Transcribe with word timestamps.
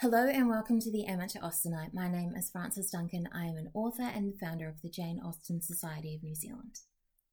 Hello 0.00 0.28
and 0.28 0.48
welcome 0.48 0.78
to 0.78 0.92
the 0.92 1.06
Amateur 1.06 1.40
Austenite. 1.40 1.92
My 1.92 2.08
name 2.08 2.32
is 2.36 2.50
Frances 2.50 2.88
Duncan. 2.88 3.28
I 3.34 3.46
am 3.46 3.56
an 3.56 3.68
author 3.74 4.04
and 4.04 4.32
the 4.32 4.38
founder 4.38 4.68
of 4.68 4.80
the 4.80 4.88
Jane 4.88 5.20
Austen 5.20 5.60
Society 5.60 6.14
of 6.14 6.22
New 6.22 6.36
Zealand. 6.36 6.76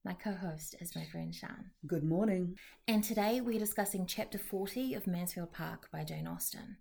My 0.04 0.14
co 0.14 0.32
host 0.32 0.74
is 0.82 0.96
my 0.96 1.06
friend 1.06 1.32
Sian. 1.32 1.70
Good 1.86 2.04
morning. 2.04 2.56
And 2.88 3.04
today 3.04 3.40
we're 3.40 3.60
discussing 3.60 4.08
chapter 4.08 4.40
40 4.40 4.96
of 4.96 5.06
Mansfield 5.06 5.54
Park 5.54 5.90
by 5.94 6.04
Jane 6.04 6.26
Austen. 6.26 6.78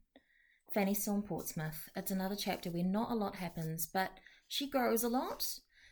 Fanny's 0.73 1.03
still 1.03 1.17
in 1.17 1.23
Portsmouth. 1.23 1.91
It's 1.95 2.11
another 2.11 2.37
chapter 2.37 2.71
where 2.71 2.83
not 2.83 3.11
a 3.11 3.15
lot 3.15 3.37
happens, 3.37 3.85
but 3.85 4.13
she 4.49 4.71
grows 4.71 5.05
a 5.05 5.09
lot. 5.11 5.47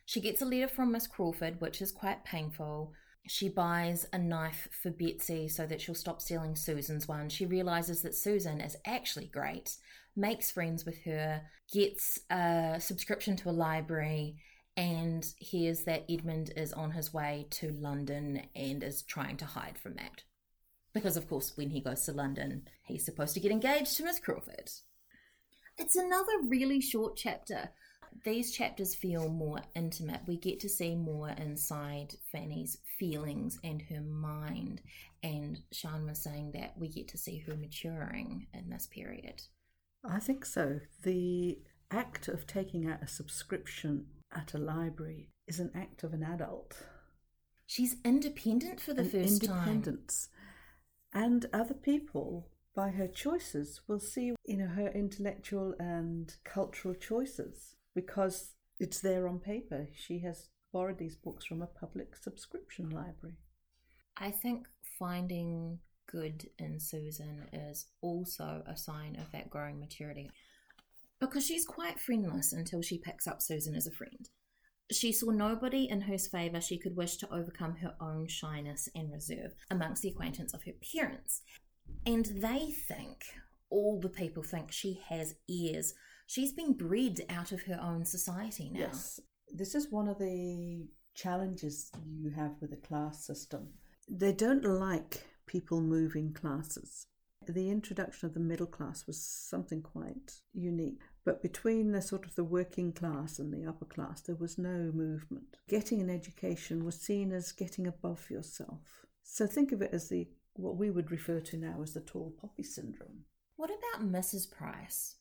She 0.06 0.22
gets 0.22 0.40
a 0.40 0.46
letter 0.46 0.68
from 0.68 0.92
Miss 0.92 1.06
Crawford, 1.06 1.60
which 1.60 1.82
is 1.82 1.92
quite 1.92 2.24
painful. 2.24 2.94
She 3.26 3.48
buys 3.48 4.06
a 4.12 4.18
knife 4.18 4.68
for 4.82 4.90
Betsy 4.90 5.48
so 5.48 5.64
that 5.66 5.80
she'll 5.80 5.94
stop 5.94 6.20
stealing 6.20 6.56
Susan's 6.56 7.06
one. 7.06 7.28
She 7.28 7.46
realizes 7.46 8.02
that 8.02 8.16
Susan 8.16 8.60
is 8.60 8.76
actually 8.84 9.26
great, 9.26 9.76
makes 10.16 10.50
friends 10.50 10.84
with 10.84 10.98
her, 11.04 11.42
gets 11.72 12.18
a 12.30 12.76
subscription 12.80 13.36
to 13.36 13.50
a 13.50 13.52
library, 13.52 14.36
and 14.76 15.24
hears 15.38 15.84
that 15.84 16.04
Edmund 16.10 16.52
is 16.56 16.72
on 16.72 16.90
his 16.90 17.12
way 17.12 17.46
to 17.50 17.72
London 17.72 18.42
and 18.56 18.82
is 18.82 19.02
trying 19.02 19.36
to 19.36 19.44
hide 19.44 19.78
from 19.78 19.94
that. 19.94 20.22
Because, 20.92 21.16
of 21.16 21.28
course, 21.28 21.52
when 21.56 21.70
he 21.70 21.80
goes 21.80 22.04
to 22.06 22.12
London, 22.12 22.62
he's 22.84 23.04
supposed 23.04 23.34
to 23.34 23.40
get 23.40 23.52
engaged 23.52 23.96
to 23.96 24.04
Miss 24.04 24.18
Crawford. 24.18 24.70
It's 25.78 25.96
another 25.96 26.32
really 26.46 26.80
short 26.80 27.16
chapter. 27.16 27.70
These 28.24 28.52
chapters 28.52 28.94
feel 28.94 29.28
more 29.28 29.60
intimate. 29.74 30.20
We 30.26 30.36
get 30.36 30.60
to 30.60 30.68
see 30.68 30.94
more 30.94 31.30
inside 31.30 32.14
Fanny's 32.30 32.78
feelings 32.98 33.58
and 33.64 33.82
her 33.90 34.00
mind. 34.00 34.82
And 35.22 35.60
Sian 35.72 36.06
was 36.06 36.22
saying 36.22 36.52
that 36.52 36.74
we 36.76 36.88
get 36.88 37.08
to 37.08 37.18
see 37.18 37.38
her 37.46 37.56
maturing 37.56 38.46
in 38.54 38.70
this 38.70 38.86
period. 38.86 39.42
I 40.04 40.18
think 40.18 40.44
so. 40.44 40.80
The 41.02 41.58
act 41.90 42.28
of 42.28 42.46
taking 42.46 42.88
out 42.88 43.02
a 43.02 43.08
subscription 43.08 44.06
at 44.34 44.54
a 44.54 44.58
library 44.58 45.30
is 45.46 45.60
an 45.60 45.70
act 45.74 46.02
of 46.02 46.12
an 46.12 46.22
adult. 46.22 46.76
She's 47.66 47.96
independent 48.04 48.80
for 48.80 48.94
the 48.94 49.04
first 49.04 49.44
time. 49.44 49.56
independence. 49.56 50.28
And 51.12 51.46
other 51.52 51.74
people, 51.74 52.48
by 52.74 52.90
her 52.90 53.06
choices, 53.06 53.80
will 53.86 54.00
see 54.00 54.34
you 54.44 54.56
know 54.56 54.68
her 54.68 54.88
intellectual 54.88 55.74
and 55.78 56.34
cultural 56.44 56.94
choices 56.94 57.76
because 57.94 58.52
it's 58.78 59.00
there 59.00 59.28
on 59.28 59.38
paper. 59.38 59.88
She 59.94 60.20
has 60.20 60.48
borrowed 60.72 60.98
these 60.98 61.16
books 61.16 61.44
from 61.44 61.62
a 61.62 61.66
public 61.66 62.16
subscription 62.16 62.90
library. 62.90 63.36
I 64.16 64.30
think 64.30 64.66
finding 64.98 65.78
good 66.06 66.48
in 66.58 66.78
Susan 66.78 67.48
is 67.52 67.86
also 68.00 68.62
a 68.66 68.76
sign 68.76 69.16
of 69.16 69.30
that 69.32 69.50
growing 69.50 69.80
maturity. 69.80 70.30
Because 71.20 71.46
she's 71.46 71.64
quite 71.64 72.00
friendless 72.00 72.52
until 72.52 72.82
she 72.82 72.98
picks 72.98 73.26
up 73.26 73.40
Susan 73.40 73.74
as 73.74 73.86
a 73.86 73.92
friend. 73.92 74.28
She 74.90 75.12
saw 75.12 75.30
nobody 75.30 75.88
in 75.88 76.02
whose 76.02 76.26
favour 76.26 76.60
she 76.60 76.78
could 76.78 76.96
wish 76.96 77.16
to 77.18 77.32
overcome 77.32 77.76
her 77.76 77.94
own 78.00 78.26
shyness 78.26 78.88
and 78.94 79.10
reserve 79.12 79.54
amongst 79.70 80.02
the 80.02 80.10
acquaintance 80.10 80.52
of 80.52 80.64
her 80.64 80.72
parents. 80.94 81.42
And 82.04 82.26
they 82.26 82.72
think, 82.88 83.24
all 83.70 84.00
the 84.00 84.08
people 84.08 84.42
think, 84.42 84.72
she 84.72 85.00
has 85.08 85.34
ears. 85.48 85.94
She's 86.32 86.52
been 86.52 86.72
bred 86.72 87.20
out 87.28 87.52
of 87.52 87.64
her 87.64 87.78
own 87.78 88.06
society 88.06 88.70
now. 88.72 88.80
Yes, 88.80 89.20
this 89.52 89.74
is 89.74 89.92
one 89.92 90.08
of 90.08 90.18
the 90.18 90.86
challenges 91.14 91.90
you 92.18 92.30
have 92.30 92.52
with 92.58 92.70
the 92.70 92.78
class 92.78 93.26
system. 93.26 93.68
They 94.08 94.32
don't 94.32 94.64
like 94.64 95.26
people 95.44 95.82
moving 95.82 96.32
classes. 96.32 97.06
The 97.46 97.68
introduction 97.68 98.26
of 98.26 98.32
the 98.32 98.40
middle 98.40 98.66
class 98.66 99.06
was 99.06 99.22
something 99.22 99.82
quite 99.82 100.40
unique. 100.54 101.02
But 101.26 101.42
between 101.42 101.92
the 101.92 102.00
sort 102.00 102.24
of 102.24 102.34
the 102.34 102.44
working 102.44 102.94
class 102.94 103.38
and 103.38 103.52
the 103.52 103.68
upper 103.68 103.84
class, 103.84 104.22
there 104.22 104.36
was 104.36 104.56
no 104.56 104.90
movement. 104.94 105.58
Getting 105.68 106.00
an 106.00 106.08
education 106.08 106.86
was 106.86 106.98
seen 106.98 107.30
as 107.30 107.52
getting 107.52 107.86
above 107.86 108.30
yourself. 108.30 109.04
So 109.22 109.46
think 109.46 109.70
of 109.70 109.82
it 109.82 109.90
as 109.92 110.08
the 110.08 110.26
what 110.54 110.78
we 110.78 110.90
would 110.90 111.10
refer 111.10 111.40
to 111.40 111.58
now 111.58 111.82
as 111.82 111.92
the 111.92 112.00
tall 112.00 112.32
poppy 112.40 112.62
syndrome. 112.62 113.26
What 113.56 113.68
about 113.68 114.10
Mrs. 114.10 114.50
Price? 114.50 115.16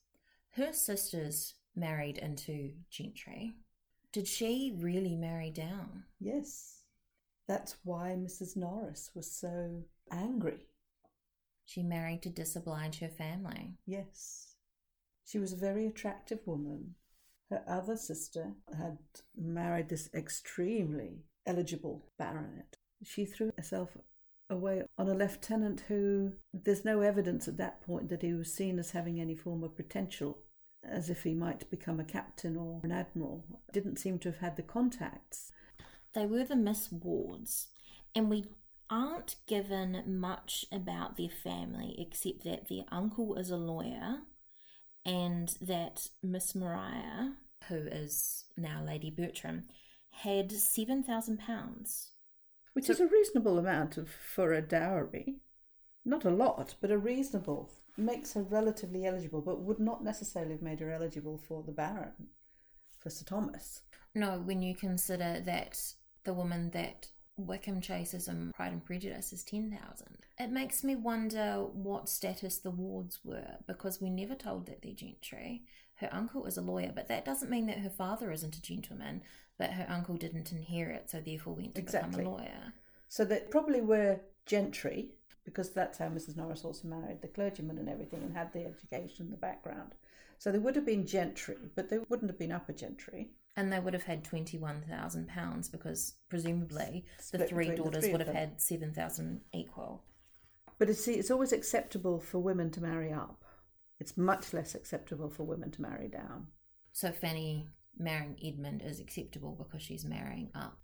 Her 0.56 0.74
sisters 0.74 1.56
married 1.76 2.18
into 2.18 2.74
gentry. 2.90 3.56
Did 4.12 4.28
she 4.28 4.74
really 4.76 5.16
marry 5.16 5.50
down? 5.50 6.04
Yes, 6.20 6.84
that's 7.48 7.78
why 7.84 8.18
Mrs. 8.20 8.58
Norris 8.58 9.12
was 9.16 9.32
so 9.32 9.84
angry. 10.12 10.68
She 11.66 11.84
married 11.84 12.22
to 12.24 12.30
disoblige 12.30 13.00
her 13.00 13.08
family. 13.08 13.78
Yes. 13.86 14.56
She 15.26 15.40
was 15.40 15.54
a 15.54 15.58
very 15.58 15.88
attractive 15.88 16.40
woman. 16.46 16.96
Her 17.50 17.64
other 17.66 17.96
sister 17.96 18.52
had 18.78 18.98
married 19.38 19.88
this 19.88 20.10
extremely 20.14 21.24
eligible 21.46 22.12
baronet. 22.18 22.76
She 23.04 23.26
threw 23.26 23.54
herself 23.58 23.96
away 24.52 24.84
on 24.98 25.08
a 25.08 25.14
lieutenant 25.14 25.82
who 25.88 26.34
there's 26.54 26.86
no 26.86 27.02
evidence 27.02 27.48
at 27.48 27.58
that 27.58 27.82
point 27.82 28.10
that 28.10 28.22
he 28.22 28.34
was 28.34 28.54
seen 28.54 28.78
as 28.78 28.92
having 28.92 29.20
any 29.20 29.36
form 29.36 29.64
of 29.64 29.76
potential, 29.76 30.40
as 30.84 31.10
if 31.10 31.24
he 31.24 31.34
might 31.34 31.70
become 31.72 32.00
a 32.00 32.04
captain 32.04 32.58
or 32.58 32.82
an 32.84 32.92
admiral. 32.92 33.44
Didn't 33.72 33.98
seem 33.98 34.20
to 34.20 34.30
have 34.30 34.40
had 34.40 34.58
the 34.58 34.64
contacts. 34.64 35.52
They 36.14 36.26
were 36.26 36.44
the 36.44 36.56
Miss 36.56 36.92
Wards, 36.92 37.70
and 38.14 38.30
we 38.30 38.46
aren't 38.90 39.38
given 39.48 40.04
much 40.06 40.66
about 40.72 41.16
their 41.16 41.30
family 41.30 41.96
except 41.98 42.44
that 42.44 42.68
their 42.68 42.84
uncle 42.92 43.36
is 43.36 43.50
a 43.50 43.56
lawyer 43.56 44.18
and 45.06 45.56
that 45.62 46.10
Miss 46.22 46.54
Maria, 46.54 47.36
who 47.70 47.78
is 47.78 48.44
now 48.58 48.84
Lady 48.86 49.10
Bertram, 49.10 49.64
had 50.12 50.50
£7,000. 50.50 52.08
Which 52.74 52.86
So- 52.86 52.94
is 52.94 53.00
a 53.00 53.08
reasonable 53.08 53.58
amount 53.58 53.98
of, 53.98 54.10
for 54.10 54.54
a 54.54 54.62
dowry. 54.62 55.42
Not 56.06 56.26
a 56.26 56.32
lot, 56.32 56.76
but 56.82 56.92
a 56.92 56.98
reasonable. 56.98 57.72
Makes 57.98 58.34
her 58.34 58.44
relatively 58.44 59.06
eligible, 59.06 59.42
but 59.42 59.62
would 59.62 59.80
not 59.80 60.04
necessarily 60.04 60.54
have 60.54 60.62
made 60.62 60.80
her 60.80 60.92
eligible 60.92 61.38
for 61.38 61.62
the 61.64 61.74
Baron, 61.74 62.30
for 63.00 63.10
Sir 63.10 63.26
Thomas. 63.26 63.82
No, 64.16 64.40
when 64.40 64.62
you 64.62 64.76
consider 64.76 65.42
that 65.42 65.94
the 66.24 66.34
woman 66.34 66.72
that 66.72 67.10
Wickham 67.38 67.82
chases 67.82 68.28
in 68.28 68.52
Pride 68.54 68.74
and 68.74 68.84
Prejudice 68.84 69.34
is 69.34 69.44
10,000. 69.44 70.18
It 70.40 70.52
makes 70.52 70.84
me 70.84 70.96
wonder 70.96 71.64
what 71.74 72.10
status 72.10 72.58
the 72.60 72.72
wards 72.72 73.20
were 73.24 73.58
because 73.68 74.02
we're 74.02 74.12
never 74.12 74.36
told 74.36 74.68
that 74.68 74.82
they're 74.82 74.94
gentry. 74.94 75.64
Her 75.96 76.10
uncle 76.12 76.46
is 76.46 76.58
a 76.58 76.62
lawyer, 76.62 76.92
but 76.94 77.08
that 77.08 77.26
doesn't 77.26 77.50
mean 77.50 77.68
that 77.68 77.80
her 77.80 77.90
father 77.90 78.32
isn't 78.32 78.56
a 78.56 78.62
gentleman, 78.62 79.22
but 79.62 79.70
her 79.74 79.86
uncle 79.90 80.16
didn't 80.16 80.52
inherit, 80.52 81.12
so 81.12 81.22
therefore 81.22 81.54
went 81.54 81.76
to 81.76 81.82
Exactly. 81.82 82.24
become 82.24 82.26
a 82.26 82.36
lawyer. 82.36 82.74
So 83.10 83.24
they 83.24 83.42
probably 83.52 83.80
were 83.80 84.20
gentry, 84.48 85.12
because 85.46 85.70
that's 85.70 86.00
how 86.00 86.08
Mrs. 86.08 86.36
Norris 86.36 86.66
also 86.66 86.88
married 86.88 87.22
the 87.22 87.28
clergyman 87.28 87.78
and 87.78 87.88
everything 87.88 88.24
and 88.24 88.36
had 88.36 88.52
the 88.54 88.66
education 88.66 89.26
and 89.26 89.32
the 89.32 89.38
background. 89.38 89.94
So 90.40 90.52
they 90.52 90.58
would 90.58 90.76
have 90.76 90.86
been 90.86 91.06
gentry, 91.06 91.58
but 91.76 91.90
they 91.90 92.00
wouldn't 92.10 92.32
have 92.32 92.40
been 92.40 92.52
upper 92.52 92.74
gentry. 92.74 93.30
And 93.56 93.72
they 93.72 93.80
would 93.80 93.94
have 93.94 94.06
had 94.06 94.24
£21,000 94.24 95.72
because 95.72 96.16
presumably 96.28 97.06
the 97.32 97.46
three 97.46 97.66
between 97.66 97.70
the 97.70 97.76
daughters 97.84 98.04
three 98.06 98.12
would 98.14 98.22
have 98.22 98.34
had 98.34 98.60
7,000 98.60 99.42
equal. 99.54 100.04
But 100.80 100.90
it's, 100.90 101.06
see, 101.06 101.14
it's 101.16 101.30
always 101.30 101.52
acceptable 101.52 102.20
for 102.20 102.40
women 102.40 102.72
to 102.72 102.82
marry 102.82 103.12
up. 103.14 103.46
It's 104.00 104.18
much 104.18 104.54
less 104.54 104.74
acceptable 104.74 105.30
for 105.30 105.44
women 105.44 105.70
to 105.70 105.82
marry 105.84 106.08
down. 106.08 106.48
So 106.94 107.12
Fanny 107.12 107.68
marrying 107.98 108.38
Edmund 108.44 108.82
is 108.86 109.00
acceptable 109.00 109.56
because 109.58 109.82
she's 109.84 110.06
marrying 110.06 110.50
up. 110.56 110.78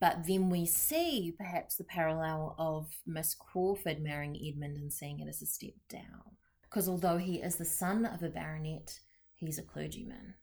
But 0.00 0.26
then 0.28 0.48
we 0.50 0.64
see 0.66 1.34
perhaps 1.36 1.76
the 1.76 1.84
parallel 1.84 2.54
of 2.58 2.86
Miss 3.06 3.34
Crawford 3.34 4.00
marrying 4.00 4.36
Edmund 4.36 4.76
and 4.76 4.92
seeing 4.92 5.18
it 5.20 5.28
as 5.28 5.42
a 5.42 5.46
step 5.46 5.74
down. 5.88 6.22
Because 6.62 6.88
although 6.88 7.16
he 7.16 7.36
is 7.36 7.56
the 7.56 7.64
son 7.64 8.04
of 8.04 8.22
a 8.22 8.28
baronet, 8.28 9.00
he's 9.34 9.58
a 9.58 9.62
clergyman. 9.62 10.34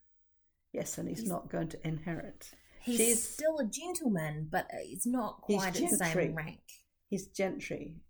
Yes, 0.73 0.97
and 0.97 1.07
he's, 1.07 1.19
He's- 1.19 1.29
not 1.29 1.49
going 1.49 1.69
to 1.69 1.87
inherit. 1.87 2.49
He's 2.81 2.97
She's- 2.97 3.23
still 3.23 3.57
a 3.59 3.65
gentleman, 3.65 4.47
but 4.51 4.67
it's 4.73 5.07
not 5.07 5.41
quite 5.41 5.73
the 5.73 5.79
gentry. 5.81 6.25
same 6.27 6.35
rank. 6.35 6.59
He's 7.07 7.27
gentry 7.27 8.01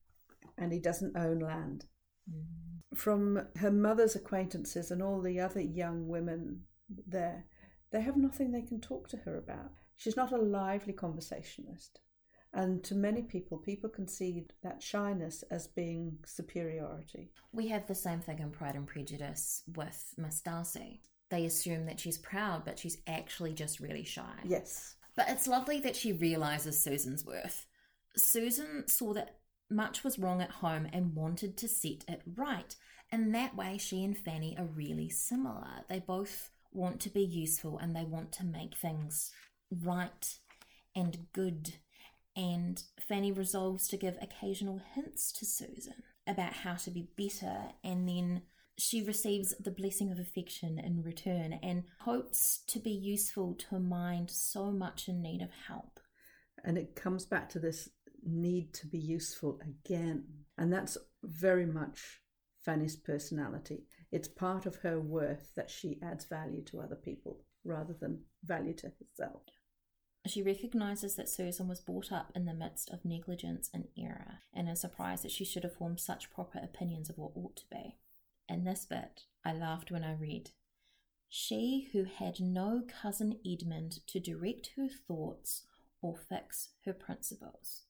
and 0.58 0.72
he 0.74 0.80
doesn't 0.80 1.16
own 1.16 1.40
land. 1.40 1.86
Mm. 2.30 2.98
From 2.98 3.48
her 3.58 3.72
mother's 3.72 4.16
acquaintances 4.16 4.90
and 4.92 5.02
all 5.04 5.22
the 5.22 5.40
other 5.40 5.62
young 5.62 6.08
women 6.08 6.64
there, 7.08 7.46
they 7.96 8.02
have 8.02 8.18
nothing 8.18 8.52
they 8.52 8.62
can 8.62 8.82
talk 8.82 9.08
to 9.08 9.18
her 9.18 9.38
about. 9.38 9.72
She's 9.96 10.18
not 10.18 10.34
a 10.34 10.38
lively 10.38 10.92
conversationalist. 10.92 12.02
And 12.52 12.84
to 12.84 12.94
many 12.94 13.22
people, 13.22 13.58
people 13.58 13.90
concede 13.90 14.52
that 14.64 14.84
shyness 14.84 15.46
as 15.50 15.68
being 15.68 16.18
superiority. 16.26 17.32
We 17.54 17.70
have 17.70 17.88
the 17.88 17.96
same 17.96 18.20
thing 18.20 18.40
in 18.40 18.52
Pride 18.52 18.76
and 18.76 18.86
Prejudice 18.86 19.64
with 19.78 20.14
Miss 20.18 20.42
Darcy. 20.42 21.04
They 21.30 21.46
assume 21.46 21.86
that 21.86 22.02
she's 22.02 22.18
proud, 22.18 22.66
but 22.66 22.78
she's 22.78 22.98
actually 23.08 23.54
just 23.54 23.80
really 23.80 24.04
shy. 24.04 24.42
Yes. 24.44 24.96
But 25.16 25.30
it's 25.30 25.48
lovely 25.48 25.80
that 25.80 25.96
she 25.96 26.12
realizes 26.12 26.78
Susan's 26.78 27.26
worth. 27.26 27.66
Susan 28.18 28.90
saw 28.90 29.14
that 29.14 29.38
much 29.70 30.04
was 30.04 30.20
wrong 30.20 30.42
at 30.42 30.52
home 30.52 30.90
and 30.92 31.16
wanted 31.16 31.56
to 31.60 31.70
set 31.70 32.04
it 32.10 32.24
right. 32.36 32.76
And 33.10 33.34
that 33.34 33.56
way, 33.56 33.78
she 33.78 34.04
and 34.04 34.18
Fanny 34.18 34.58
are 34.58 34.66
really 34.66 35.08
similar. 35.08 35.86
They 35.88 36.00
both 36.00 36.52
want 36.76 37.00
to 37.02 37.10
be 37.10 37.24
useful 37.24 37.78
and 37.78 37.96
they 37.96 38.04
want 38.04 38.32
to 38.34 38.46
make 38.46 38.78
things 38.78 39.32
right 39.72 40.36
and 40.96 41.28
good. 41.34 41.76
And 42.36 42.82
Fanny 43.08 43.32
resolves 43.32 43.88
to 43.88 43.98
give 43.98 44.18
occasional 44.22 44.82
hints 44.94 45.32
to 45.34 45.46
Susan 45.46 46.04
about 46.28 46.54
how 46.54 46.74
to 46.74 46.92
be 46.92 47.08
better, 47.16 47.72
and 47.84 48.10
then 48.10 48.42
she 48.78 49.02
receives 49.02 49.56
the 49.58 49.72
blessing 49.72 50.12
of 50.12 50.20
affection 50.20 50.80
in 50.80 51.02
return 51.02 51.54
and 51.64 51.84
hopes 52.02 52.60
to 52.68 52.80
be 52.80 52.92
useful 52.92 53.54
to 53.54 53.76
a 53.76 53.80
mind 53.80 54.30
so 54.30 54.72
much 54.72 55.08
in 55.08 55.22
need 55.22 55.42
of 55.42 55.52
help. 55.68 56.00
And 56.64 56.78
it 56.78 56.96
comes 56.96 57.26
back 57.26 57.48
to 57.50 57.60
this 57.60 57.90
need 58.26 58.74
to 58.74 58.88
be 58.88 58.98
useful 58.98 59.60
again. 59.62 60.26
And 60.58 60.74
that's 60.74 60.98
very 61.24 61.66
much 61.66 62.22
Fanny's 62.66 62.96
personality. 62.96 63.84
It's 64.16 64.30
part 64.30 64.66
of 64.66 64.78
her 64.78 64.98
worth 64.98 65.52
that 65.58 65.70
she 65.70 66.00
adds 66.02 66.24
value 66.24 66.62
to 66.68 66.80
other 66.80 66.96
people 66.96 67.42
rather 67.66 67.92
than 67.92 68.22
value 68.46 68.74
to 68.76 68.94
herself. 68.98 69.42
She 70.26 70.42
recognises 70.42 71.16
that 71.16 71.28
Susan 71.28 71.68
was 71.68 71.82
brought 71.82 72.14
up 72.14 72.32
in 72.34 72.46
the 72.46 72.54
midst 72.54 72.90
of 72.92 73.04
negligence 73.04 73.70
and 73.74 73.90
error, 73.98 74.40
and 74.54 74.70
is 74.70 74.80
surprised 74.80 75.26
that 75.26 75.34
she 75.34 75.44
should 75.44 75.64
have 75.64 75.76
formed 75.76 76.00
such 76.00 76.32
proper 76.32 76.60
opinions 76.60 77.10
of 77.10 77.18
what 77.18 77.34
ought 77.36 77.58
to 77.58 77.66
be. 77.70 77.98
In 78.48 78.64
this 78.64 78.86
bit, 78.86 79.24
I 79.44 79.52
laughed 79.52 79.92
when 79.92 80.06
I 80.06 80.14
read, 80.14 80.52
She 81.28 81.90
who 81.92 82.06
had 82.06 82.40
no 82.40 82.84
cousin 82.88 83.40
Edmund 83.46 84.00
to 84.08 84.22
direct 84.22 84.72
her 84.78 84.88
thoughts 84.88 85.64
or 86.02 86.16
fix 86.16 86.70
her 86.86 86.94
principles. 86.94 87.82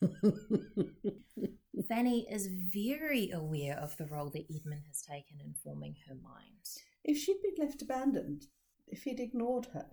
Fanny 1.88 2.26
is 2.30 2.48
very 2.48 3.30
aware 3.30 3.78
of 3.78 3.96
the 3.96 4.06
role 4.06 4.30
that 4.30 4.46
Edmund 4.54 4.82
has 4.88 5.02
taken 5.02 5.40
in 5.44 5.54
forming 5.54 5.96
her 6.08 6.14
mind. 6.14 6.68
If 7.04 7.16
she'd 7.18 7.40
been 7.42 7.64
left 7.66 7.82
abandoned, 7.82 8.46
if 8.86 9.02
he'd 9.04 9.20
ignored 9.20 9.66
her, 9.72 9.86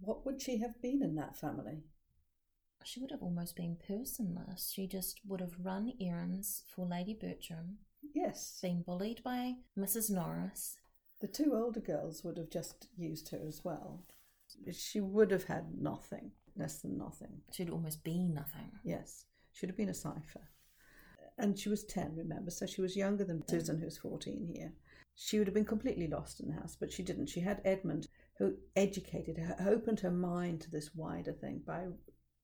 what 0.00 0.24
would 0.26 0.40
she 0.40 0.58
have 0.58 0.80
been 0.82 1.02
in 1.02 1.14
that 1.16 1.36
family? 1.36 1.84
She 2.84 3.00
would 3.00 3.10
have 3.10 3.22
almost 3.22 3.56
been 3.56 3.76
personless. 3.88 4.70
She 4.72 4.86
just 4.86 5.20
would 5.26 5.40
have 5.40 5.54
run 5.58 5.92
errands 6.00 6.64
for 6.74 6.84
Lady 6.86 7.14
Bertram, 7.18 7.78
Yes. 8.14 8.58
been 8.60 8.82
bullied 8.82 9.22
by 9.24 9.54
Mrs. 9.78 10.10
Norris. 10.10 10.76
The 11.20 11.28
two 11.28 11.54
older 11.54 11.80
girls 11.80 12.22
would 12.22 12.36
have 12.36 12.50
just 12.50 12.88
used 12.96 13.30
her 13.30 13.40
as 13.48 13.64
well. 13.64 14.04
She 14.72 15.00
would 15.00 15.30
have 15.30 15.44
had 15.44 15.80
nothing, 15.80 16.32
less 16.54 16.80
than 16.82 16.98
nothing. 16.98 17.40
She'd 17.52 17.70
almost 17.70 18.04
be 18.04 18.22
nothing. 18.24 18.72
Yes. 18.84 19.24
She'd 19.52 19.70
have 19.70 19.76
been 19.76 19.88
a 19.88 19.94
cipher. 19.94 20.50
And 21.36 21.58
she 21.58 21.68
was 21.68 21.84
10, 21.84 22.14
remember? 22.16 22.50
So 22.50 22.66
she 22.66 22.80
was 22.80 22.96
younger 22.96 23.24
than 23.24 23.46
Susan, 23.48 23.78
who's 23.78 23.98
14 23.98 24.52
here. 24.54 24.72
She 25.16 25.38
would 25.38 25.46
have 25.46 25.54
been 25.54 25.64
completely 25.64 26.06
lost 26.08 26.40
in 26.40 26.48
the 26.48 26.54
house, 26.54 26.76
but 26.78 26.92
she 26.92 27.02
didn't. 27.02 27.28
She 27.28 27.40
had 27.40 27.60
Edmund, 27.64 28.08
who 28.38 28.54
educated 28.76 29.38
her, 29.38 29.56
opened 29.68 30.00
her 30.00 30.10
mind 30.10 30.60
to 30.62 30.70
this 30.70 30.94
wider 30.94 31.32
thing 31.32 31.62
by 31.66 31.86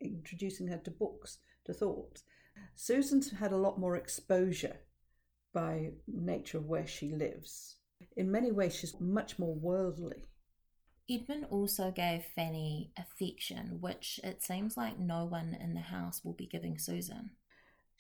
introducing 0.01 0.69
her 0.69 0.79
to 0.79 0.91
books, 0.91 1.39
to 1.67 1.73
thoughts. 1.73 2.23
Susan's 2.75 3.31
had 3.31 3.53
a 3.53 3.57
lot 3.57 3.79
more 3.79 3.97
exposure 3.97 4.77
by 5.53 5.93
nature 6.07 6.59
of 6.59 6.67
where 6.67 6.87
she 6.87 7.13
lives. 7.13 7.77
In 8.17 8.31
many 8.31 8.53
ways, 8.53 8.75
she's 8.75 9.01
much 9.01 9.39
more 9.39 9.55
worldly. 9.55 10.27
Edmund 11.09 11.47
also 11.51 11.91
gave 11.91 12.25
Fanny 12.37 12.93
affection, 12.97 13.79
which 13.81 14.21
it 14.23 14.43
seems 14.43 14.77
like 14.77 14.99
no 14.99 15.25
one 15.25 15.57
in 15.61 15.75
the 15.75 15.81
house 15.81 16.25
will 16.25 16.35
be 16.35 16.47
giving 16.47 16.79
Susan. 16.79 17.31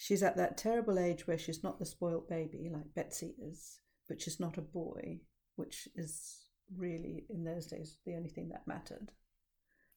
She's 0.02 0.22
at 0.22 0.38
that 0.38 0.56
terrible 0.56 0.98
age 0.98 1.26
where 1.26 1.36
she's 1.36 1.62
not 1.62 1.78
the 1.78 1.84
spoilt 1.84 2.26
baby 2.26 2.70
like 2.72 2.94
Betsy 2.94 3.34
is, 3.38 3.80
but 4.08 4.22
she's 4.22 4.40
not 4.40 4.56
a 4.56 4.62
boy, 4.62 5.20
which 5.56 5.88
is 5.94 6.38
really, 6.74 7.26
in 7.28 7.44
those 7.44 7.66
days, 7.66 7.98
the 8.06 8.14
only 8.14 8.30
thing 8.30 8.48
that 8.48 8.66
mattered, 8.66 9.10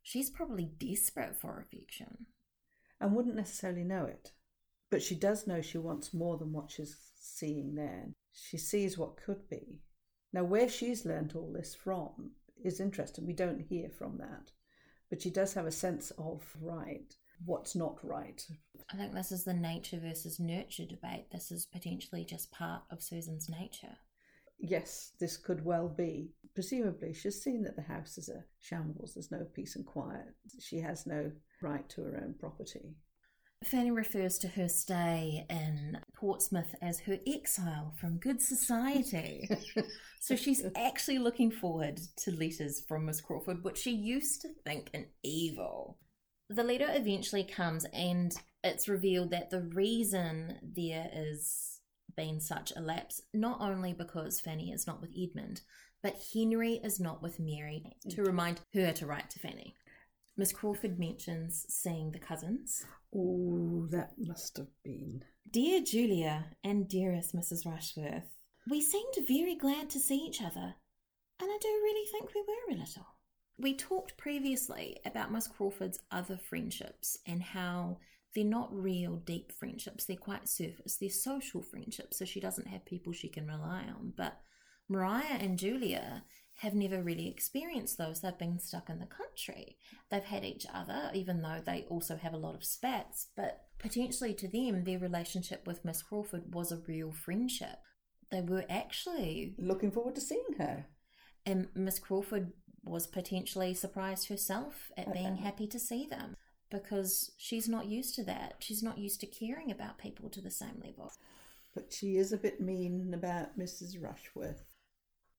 She's 0.02 0.30
probably 0.30 0.66
desperate 0.66 1.38
for 1.40 1.58
affection. 1.58 2.26
and 3.00 3.16
wouldn't 3.16 3.38
necessarily 3.38 3.86
know 3.86 4.04
it. 4.04 4.34
But 4.92 5.02
she 5.02 5.16
does 5.16 5.48
know 5.48 5.62
she 5.62 5.78
wants 5.78 6.14
more 6.14 6.38
than 6.38 6.52
what 6.52 6.70
she's 6.70 6.98
seeing 7.16 7.76
there. 7.76 8.10
She 8.34 8.58
sees 8.58 8.98
what 8.98 9.16
could 9.16 9.48
be. 9.48 9.80
Now, 10.34 10.44
where 10.44 10.68
she's 10.68 11.06
learnt 11.06 11.34
all 11.34 11.54
this 11.54 11.74
from 11.74 12.32
is 12.62 12.82
interesting. 12.82 13.26
We 13.26 13.32
don't 13.32 13.62
hear 13.62 13.90
from 13.90 14.18
that. 14.18 14.52
But 15.10 15.22
she 15.22 15.30
does 15.30 15.54
have 15.54 15.66
a 15.66 15.72
sense 15.72 16.12
of 16.18 16.44
right, 16.60 17.16
what's 17.46 17.76
not 17.76 17.98
right. 18.04 18.46
I 18.92 18.98
think 18.98 19.14
this 19.14 19.32
is 19.32 19.44
the 19.44 19.54
nature 19.54 20.00
versus 20.00 20.40
nurture 20.40 20.86
debate. 20.86 21.28
This 21.32 21.52
is 21.52 21.66
potentially 21.66 22.26
just 22.26 22.52
part 22.52 22.84
of 22.92 23.02
Susan's 23.04 23.50
nature. 23.50 23.98
yes, 24.60 25.12
this 25.20 25.38
could 25.38 25.64
well 25.66 25.90
be. 25.90 26.32
Presumably, 26.54 27.14
she's 27.14 27.42
seen 27.42 27.64
that 27.64 27.76
the 27.76 27.82
house 27.82 28.18
is 28.18 28.30
a 28.30 28.44
shambles, 28.60 29.14
there's 29.14 29.32
no 29.32 29.46
peace 29.54 29.76
and 29.76 29.86
quiet. 29.86 30.28
She 30.60 30.80
has 30.80 31.06
no 31.06 31.32
right 31.62 31.88
to 31.90 32.02
her 32.04 32.22
own 32.24 32.36
property. 32.40 32.96
Fanny 33.64 33.92
refers 33.92 34.38
to 34.40 34.48
her 34.50 34.68
stay 34.68 35.46
in 35.50 35.98
Portsmouth 36.16 36.76
as 36.82 37.00
her 37.02 37.18
exile 37.26 37.94
from 37.98 38.18
good 38.18 38.42
society. 38.42 39.48
so 40.20 40.36
she's 40.36 40.66
actually 40.76 41.18
looking 41.18 41.50
forward 41.50 42.00
to 42.18 42.32
letters 42.32 42.84
from 42.88 43.06
Miss 43.06 43.22
Crawford, 43.22 43.64
which 43.64 43.78
she 43.78 43.92
used 43.92 44.42
to 44.42 44.50
think 44.66 44.90
an 44.94 45.06
evil. 45.24 45.98
The 46.54 46.64
letter 46.64 46.88
eventually 46.88 47.44
comes, 47.44 47.86
and 47.86 48.32
it's 48.64 48.88
revealed 48.88 49.32
that 49.32 49.50
the 49.50 49.62
reason 49.62 50.60
there 50.62 51.10
is 51.12 51.80
been 52.16 52.40
such 52.40 52.72
a 52.76 52.80
lapse, 52.80 53.24
not 53.34 53.60
only 53.60 53.92
because 53.92 54.40
Fanny 54.40 54.72
is 54.72 54.86
not 54.86 55.02
with 55.02 55.10
Edmund, 55.18 55.62
but 56.04 56.22
Henry 56.32 56.74
is 56.84 57.00
not 57.00 57.24
with 57.24 57.40
Mary, 57.40 57.98
to 58.08 58.22
mm. 58.22 58.28
remind 58.28 58.62
her 58.76 58.92
to 58.94 59.06
write 59.08 59.32
to 59.32 59.40
Fanny. 59.40 59.74
Miss 60.38 60.52
Crawford 60.52 61.00
mentions 61.00 61.66
seeing 61.70 62.12
the 62.12 62.20
cousins. 62.20 62.86
Oh, 63.16 63.88
that 63.90 64.12
must 64.20 64.58
have 64.58 64.70
been. 64.84 65.24
Dear 65.50 65.82
Julia 65.82 66.52
and 66.64 66.88
dearest 66.88 67.36
Mrs. 67.36 67.66
Rushworth, 67.66 68.30
we 68.70 68.80
seemed 68.80 69.16
very 69.28 69.56
glad 69.56 69.90
to 69.90 70.00
see 70.00 70.18
each 70.18 70.40
other, 70.40 70.76
and 71.40 71.50
I 71.50 71.58
do 71.60 71.68
really 71.68 72.08
think 72.12 72.36
we 72.36 72.42
were 72.42 72.76
a 72.76 72.80
little. 72.80 73.08
We 73.58 73.76
talked 73.76 74.18
previously 74.18 74.98
about 75.06 75.32
Miss 75.32 75.48
Crawford's 75.48 76.00
other 76.12 76.38
friendships 76.38 77.18
and 77.28 77.42
how 77.42 77.98
they're 78.36 78.44
not 78.44 78.74
real 78.74 79.18
deep 79.18 79.52
friendships, 79.52 80.06
they're 80.06 80.18
quite 80.18 80.50
surface, 80.50 80.98
they're 80.98 81.10
social 81.10 81.62
friendships, 81.62 82.18
so 82.18 82.26
she 82.26 82.40
doesn't 82.40 82.68
have 82.68 82.86
people 82.86 83.14
she 83.14 83.30
can 83.30 83.46
rely 83.48 83.84
on. 83.84 84.14
But 84.18 84.40
Maria 84.90 85.38
and 85.40 85.60
Julia 85.60 86.24
have 86.58 86.74
never 86.74 87.02
really 87.02 87.28
experienced 87.30 87.98
those. 87.98 88.22
They've 88.22 88.38
been 88.38 88.60
stuck 88.60 88.90
in 88.90 89.00
the 89.00 89.06
country. 89.06 89.78
They've 90.10 90.24
had 90.24 90.44
each 90.44 90.66
other, 90.74 91.12
even 91.14 91.42
though 91.42 91.62
they 91.64 91.86
also 91.90 92.16
have 92.18 92.34
a 92.34 92.38
lot 92.38 92.56
of 92.56 92.64
spats, 92.66 93.28
but 93.36 93.66
potentially 93.80 94.34
to 94.36 94.48
them, 94.48 94.84
their 94.84 95.00
relationship 95.00 95.68
with 95.68 95.86
Miss 95.86 96.02
Crawford 96.02 96.54
was 96.54 96.72
a 96.72 96.82
real 96.88 97.12
friendship. 97.12 97.78
They 98.32 98.42
were 98.42 98.66
actually, 98.70 99.56
Looking 99.60 99.92
forward 99.92 100.16
to 100.16 100.22
seeing 100.22 100.56
her. 100.58 100.88
and 101.46 101.68
Miss 101.76 102.00
Crawford 102.00 102.52
was 102.84 103.08
potentially 103.08 103.74
surprised 103.74 104.28
herself 104.28 104.92
at 104.98 105.14
being 105.14 105.38
happy 105.38 105.68
to 105.68 105.80
see 105.80 106.06
them 106.06 106.36
because 106.70 107.32
she's 107.38 107.70
not 107.70 107.86
used 107.86 108.16
to 108.16 108.24
that. 108.24 108.56
She's 108.60 108.84
not 108.84 108.98
used 108.98 109.22
to 109.22 109.28
caring 109.28 109.72
about 109.72 109.98
people 109.98 110.30
to 110.30 110.42
the 110.42 110.52
same 110.52 110.82
level. 110.84 111.12
But 111.74 111.94
she 111.94 112.18
is 112.18 112.32
a 112.32 112.38
bit 112.38 112.60
mean 112.60 113.14
about 113.14 113.58
Mrs. 113.58 114.02
Rushworth. 114.02 114.64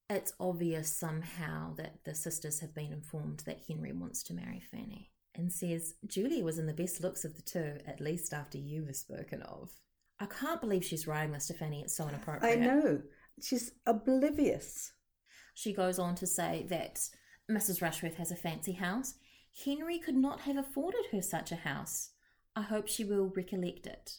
It's 0.09 0.33
obvious 0.39 0.91
somehow 0.91 1.75
that 1.75 2.03
the 2.03 2.15
sisters 2.15 2.59
have 2.59 2.73
been 2.73 2.91
informed 2.91 3.43
that 3.45 3.63
Henry 3.67 3.91
wants 3.91 4.23
to 4.23 4.33
marry 4.33 4.61
Fanny 4.71 5.11
and 5.33 5.51
says 5.51 5.95
Julia 6.07 6.43
was 6.43 6.59
in 6.59 6.67
the 6.67 6.73
best 6.73 7.01
looks 7.01 7.25
of 7.25 7.35
the 7.35 7.41
two, 7.41 7.77
at 7.87 7.99
least 7.99 8.33
after 8.33 8.57
you 8.57 8.85
were 8.85 8.93
spoken 8.93 9.41
of. 9.41 9.71
I 10.19 10.27
can't 10.27 10.61
believe 10.61 10.85
she's 10.85 11.07
writing 11.07 11.33
this 11.33 11.47
to 11.47 11.53
Fanny. 11.53 11.81
It's 11.81 11.95
so 11.95 12.07
inappropriate. 12.07 12.59
I 12.59 12.61
know. 12.61 13.01
She's 13.41 13.71
oblivious. 13.85 14.93
She 15.53 15.73
goes 15.73 15.99
on 15.99 16.15
to 16.15 16.27
say 16.27 16.65
that 16.69 16.99
Mrs. 17.49 17.81
Rushworth 17.81 18.15
has 18.15 18.31
a 18.31 18.35
fancy 18.35 18.73
house. 18.73 19.15
Henry 19.63 19.99
could 19.99 20.15
not 20.15 20.41
have 20.41 20.57
afforded 20.57 21.05
her 21.11 21.21
such 21.21 21.51
a 21.51 21.57
house. 21.57 22.11
I 22.55 22.61
hope 22.61 22.87
she 22.87 23.05
will 23.05 23.31
recollect 23.35 23.85
it. 23.85 24.17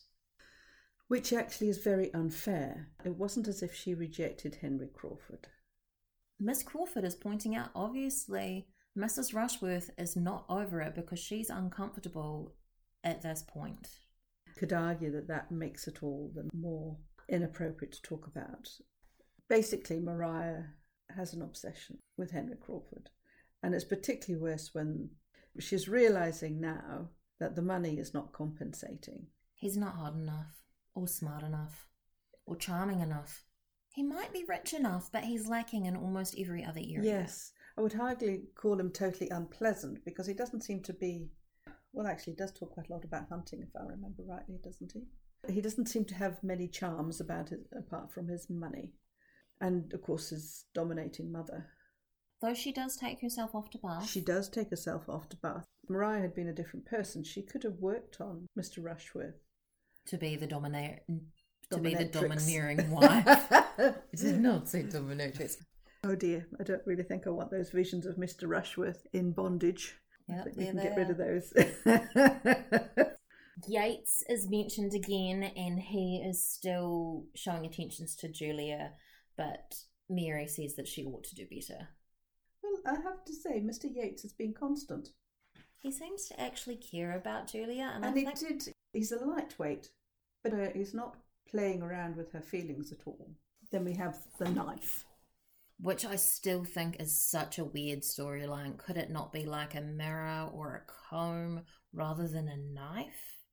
Which 1.09 1.33
actually 1.33 1.69
is 1.69 1.79
very 1.79 2.13
unfair. 2.15 2.89
It 3.05 3.17
wasn't 3.17 3.49
as 3.49 3.63
if 3.63 3.75
she 3.75 3.95
rejected 3.95 4.57
Henry 4.57 4.89
Crawford. 4.93 5.49
Miss 6.39 6.63
Crawford 6.63 7.05
is 7.05 7.15
pointing 7.15 7.57
out 7.57 7.71
obviously 7.75 8.69
Mrs. 8.97 9.35
Rushworth 9.35 9.91
is 9.99 10.17
not 10.17 10.45
over 10.49 10.81
it 10.81 10.95
because 10.95 11.19
she's 11.19 11.51
uncomfortable 11.51 12.55
at 13.05 13.23
this 13.23 13.43
point. 13.47 13.89
Could 14.57 14.73
argue 14.73 15.13
that 15.13 15.29
that 15.29 15.51
makes 15.51 15.87
it 15.87 16.03
all 16.03 16.31
the 16.35 16.49
more 16.55 16.97
inappropriate 17.29 17.93
to 17.93 18.03
talk 18.03 18.27
about. 18.27 18.69
Basically, 19.49 20.01
Maria 20.01 20.71
has 21.15 21.35
an 21.35 21.43
obsession 21.43 21.99
with 22.17 22.31
Henry 22.31 22.57
Crawford. 22.57 23.11
And 23.67 23.75
it's 23.75 23.85
particularly 23.85 24.41
worse 24.41 24.71
when 24.75 25.11
she's 25.59 25.89
realizing 25.89 26.61
now 26.61 27.09
that 27.41 27.57
the 27.57 27.63
money 27.63 27.99
is 27.99 28.15
not 28.15 28.33
compensating. 28.33 29.27
He's 29.57 29.77
not 29.77 29.97
hard 29.97 30.15
enough, 30.15 30.63
or 30.95 31.09
smart 31.09 31.43
enough, 31.43 31.89
or 32.47 32.55
charming 32.55 33.01
enough. 33.01 33.43
He 33.93 34.05
might 34.05 34.33
be 34.33 34.45
rich 34.49 34.73
enough, 34.73 35.11
but 35.11 35.25
he's 35.25 35.49
lacking 35.49 35.87
in 35.87 35.97
almost 35.97 36.37
every 36.39 36.65
other 36.65 36.79
area. 36.79 37.03
Yes, 37.03 37.51
I 37.77 37.81
would 37.81 37.95
hardly 37.95 38.45
call 38.55 38.79
him 38.79 38.93
totally 38.93 39.29
unpleasant 39.31 40.05
because 40.05 40.29
he 40.29 40.35
doesn't 40.35 40.63
seem 40.63 40.81
to 40.85 40.93
be. 40.93 41.33
Well, 41.93 42.07
actually, 42.07 42.35
he 42.35 42.37
does 42.37 42.53
talk 42.53 42.71
quite 42.71 42.89
a 42.89 42.93
lot 42.93 43.03
about 43.03 43.29
hunting, 43.29 43.63
if 43.63 43.75
I 43.75 43.85
remember 43.85 44.23
rightly, 44.29 44.61
doesn't 44.63 44.93
he? 44.93 45.53
He 45.53 45.61
doesn't 45.61 45.89
seem 45.89 46.05
to 46.05 46.15
have 46.15 46.41
many 46.45 46.69
charms 46.69 47.21
about 47.21 47.51
it 47.51 47.67
apart 47.77 48.13
from 48.13 48.29
his 48.29 48.49
money, 48.49 48.93
and 49.61 49.93
of 49.93 50.03
course 50.03 50.31
his 50.31 50.67
dominating 50.73 51.33
mother. 51.33 51.67
Though 52.43 52.55
she 52.55 52.73
does 52.73 52.97
take 52.97 53.21
herself 53.23 53.55
off 53.55 53.71
to 53.71 53.79
Bath. 53.79 54.09
She 54.09 54.21
does 54.21 54.49
take 54.49 54.71
herself 54.71 55.09
off 55.09 55.29
to 55.31 55.37
Bath. 55.39 55.65
Maria 55.89 56.21
had 56.21 56.35
been 56.35 56.49
a 56.49 56.53
different 56.55 56.85
person. 56.87 57.25
She 57.25 57.43
could 57.43 57.63
have 57.63 57.79
worked 57.81 58.21
on 58.21 58.47
Mr. 58.59 58.83
Rushworth. 58.85 59.37
To 60.09 60.19
be 60.19 60.37
the 60.37 60.47
dominator. 60.47 61.01
To 61.71 61.79
be 61.79 61.95
the 61.95 62.05
domineering 62.05 62.91
wife. 62.93 63.25
I 63.27 63.95
did 64.15 64.41
not 64.41 64.69
say 64.69 64.83
dominatrix. 64.85 65.57
Oh 66.05 66.15
dear, 66.15 66.47
I 66.61 66.63
don't 66.63 66.87
really 66.87 67.03
think 67.03 67.27
I 67.27 67.31
want 67.31 67.51
those 67.51 67.71
visions 67.71 68.07
of 68.07 68.17
Mr. 68.17 68.47
Rushworth 68.49 69.07
in 69.13 69.33
bondage. 69.33 69.97
I 70.31 70.35
Yep, 70.37 70.45
think 70.45 70.57
we 70.57 70.65
there 70.65 70.73
can 70.73 70.77
they 70.77 70.83
get 70.85 70.97
rid 70.97 71.11
of 71.11 71.17
those. 71.19 73.07
Yates 73.67 74.23
is 74.29 74.49
mentioned 74.51 74.93
again, 74.95 75.43
and 75.57 75.81
he 75.81 76.23
is 76.25 76.45
still 76.45 77.25
showing 77.35 77.65
attentions 77.65 78.15
to 78.17 78.29
Julia, 78.29 78.93
but 79.37 79.75
Mary 80.11 80.47
says 80.47 80.77
that 80.77 80.87
she 80.87 81.05
ought 81.05 81.25
to 81.25 81.35
do 81.35 81.47
better. 81.51 81.89
I 82.87 82.95
have 82.95 83.25
to 83.27 83.35
say, 83.35 83.61
Mr. 83.61 83.85
Yates 83.93 84.23
has 84.23 84.33
been 84.33 84.55
constant. 84.55 85.11
He 85.79 85.91
seems 85.93 86.27
to 86.29 86.41
actually 86.41 86.77
care 86.77 87.13
about 87.17 87.49
Julia, 87.49 87.91
and, 87.95 88.05
And 88.05 88.15
I 88.15 88.19
he 88.19 88.25
think 88.25 88.39
did, 88.39 88.75
he's 88.93 89.13
a 89.13 89.25
lightweight, 89.25 89.91
but 90.43 90.53
uh, 90.55 90.69
he's 90.75 90.95
not 90.95 91.17
playing 91.49 91.83
around 91.83 92.17
with 92.17 92.33
her 92.33 92.41
feelings 92.41 92.93
at 92.93 93.07
all. 93.07 93.31
Then 93.71 93.85
we 93.85 93.95
have 93.95 94.19
the 94.39 94.49
knife. 94.49 95.05
which 95.79 96.05
I 96.05 96.17
still 96.17 96.65
think 96.65 97.01
is 97.01 97.19
such 97.19 97.59
a 97.59 97.65
weird 97.65 98.01
storyline. 98.03 98.77
Could 98.79 98.97
it 98.97 99.11
not 99.11 99.33
be 99.33 99.45
like 99.47 99.75
a 99.75 99.81
mirror 99.81 100.49
or 100.53 100.75
a 100.75 100.85
comb 101.11 101.63
rather 101.93 102.29
than 102.29 102.49
a 102.49 102.57
knife? 102.57 103.45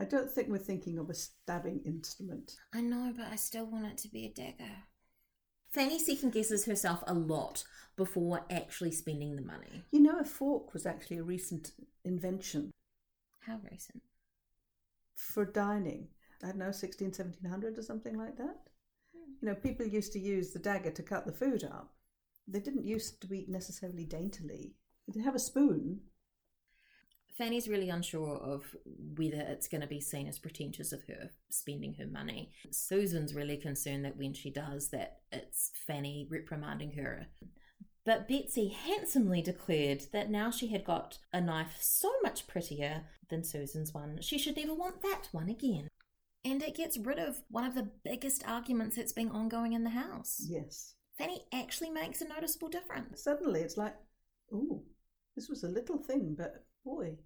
I 0.00 0.04
don't 0.04 0.30
think 0.30 0.48
we're 0.48 0.58
thinking 0.58 0.98
of 0.98 1.10
a 1.10 1.14
stabbing 1.14 1.82
instrument. 1.84 2.56
I 2.72 2.80
know, 2.82 3.12
but 3.16 3.26
I 3.26 3.36
still 3.36 3.66
want 3.66 3.86
it 3.86 3.98
to 3.98 4.08
be 4.08 4.26
a 4.26 4.32
dagger. 4.32 4.84
Fanny 5.76 5.98
second 5.98 6.32
guesses 6.32 6.64
herself 6.64 7.04
a 7.06 7.12
lot 7.12 7.62
before 7.96 8.46
actually 8.50 8.92
spending 8.92 9.36
the 9.36 9.42
money. 9.42 9.84
You 9.90 10.00
know, 10.00 10.18
a 10.18 10.24
fork 10.24 10.72
was 10.72 10.86
actually 10.86 11.18
a 11.18 11.22
recent 11.22 11.72
invention 12.02 12.70
How 13.40 13.60
recent? 13.70 14.02
for 15.14 15.44
dining. 15.44 16.08
I 16.42 16.46
don't 16.46 16.56
know, 16.56 16.70
16, 16.70 17.08
1700 17.08 17.76
or 17.76 17.82
something 17.82 18.16
like 18.16 18.38
that. 18.38 18.56
Hmm. 19.14 19.32
You 19.42 19.48
know, 19.48 19.54
people 19.54 19.84
used 19.84 20.14
to 20.14 20.18
use 20.18 20.54
the 20.54 20.58
dagger 20.58 20.92
to 20.92 21.02
cut 21.02 21.26
the 21.26 21.32
food 21.32 21.62
up. 21.62 21.92
They 22.48 22.60
didn't 22.60 22.86
used 22.86 23.20
to 23.20 23.34
eat 23.34 23.50
necessarily 23.50 24.06
daintily. 24.06 24.76
They'd 25.06 25.24
have 25.24 25.34
a 25.34 25.38
spoon. 25.38 26.00
Fanny's 27.36 27.68
really 27.68 27.90
unsure 27.90 28.36
of 28.36 28.74
whether 28.84 29.40
it's 29.40 29.68
going 29.68 29.82
to 29.82 29.86
be 29.86 30.00
seen 30.00 30.26
as 30.26 30.38
pretentious 30.38 30.92
of 30.92 31.02
her 31.08 31.30
spending 31.50 31.94
her 31.94 32.06
money. 32.06 32.50
Susan's 32.70 33.34
really 33.34 33.56
concerned 33.56 34.04
that 34.04 34.16
when 34.16 34.32
she 34.32 34.50
does 34.50 34.88
that, 34.88 35.18
it's 35.30 35.70
Fanny 35.86 36.26
reprimanding 36.30 36.92
her. 36.92 37.26
But 38.06 38.28
Betsy 38.28 38.68
handsomely 38.68 39.42
declared 39.42 40.04
that 40.12 40.30
now 40.30 40.50
she 40.50 40.68
had 40.68 40.84
got 40.84 41.18
a 41.32 41.40
knife 41.40 41.76
so 41.80 42.10
much 42.22 42.46
prettier 42.46 43.04
than 43.28 43.44
Susan's 43.44 43.92
one, 43.92 44.20
she 44.22 44.38
should 44.38 44.56
never 44.56 44.74
want 44.74 45.02
that 45.02 45.28
one 45.32 45.48
again. 45.48 45.88
And 46.44 46.62
it 46.62 46.76
gets 46.76 46.96
rid 46.96 47.18
of 47.18 47.42
one 47.48 47.64
of 47.64 47.74
the 47.74 47.90
biggest 48.04 48.46
arguments 48.46 48.94
that's 48.96 49.12
been 49.12 49.30
ongoing 49.30 49.72
in 49.72 49.82
the 49.82 49.90
house. 49.90 50.40
Yes. 50.48 50.94
Fanny 51.18 51.42
actually 51.52 51.90
makes 51.90 52.20
a 52.20 52.28
noticeable 52.28 52.68
difference. 52.68 53.24
Suddenly 53.24 53.60
it's 53.60 53.76
like, 53.76 53.96
oh, 54.52 54.84
this 55.34 55.48
was 55.48 55.64
a 55.64 55.68
little 55.68 55.98
thing, 55.98 56.36
but 56.38 56.64
boy. 56.84 57.16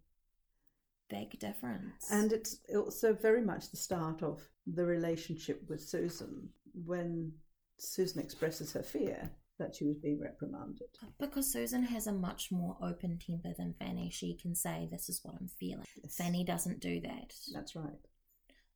Big 1.10 1.38
difference. 1.38 2.10
And 2.10 2.32
it's 2.32 2.58
also 2.74 3.12
very 3.12 3.42
much 3.42 3.70
the 3.70 3.76
start 3.76 4.22
of 4.22 4.40
the 4.66 4.84
relationship 4.84 5.62
with 5.68 5.82
Susan 5.82 6.48
when 6.86 7.32
Susan 7.78 8.22
expresses 8.22 8.72
her 8.72 8.82
fear 8.82 9.30
that 9.58 9.74
she 9.74 9.84
was 9.84 9.98
being 9.98 10.20
reprimanded. 10.20 10.88
Because 11.18 11.52
Susan 11.52 11.82
has 11.84 12.06
a 12.06 12.12
much 12.12 12.50
more 12.50 12.76
open 12.82 13.18
temper 13.18 13.54
than 13.56 13.74
Fanny, 13.78 14.10
she 14.10 14.34
can 14.34 14.54
say, 14.54 14.88
This 14.90 15.08
is 15.08 15.20
what 15.22 15.34
I'm 15.38 15.48
feeling. 15.48 15.84
Yes. 16.02 16.16
Fanny 16.16 16.44
doesn't 16.44 16.80
do 16.80 17.00
that. 17.02 17.32
That's 17.52 17.76
right. 17.76 17.98